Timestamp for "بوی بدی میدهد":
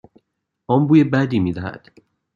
0.87-1.87